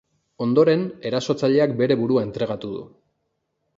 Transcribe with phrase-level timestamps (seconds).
[0.45, 2.83] Ondoren, erasotzaileak bere burua entregatu du.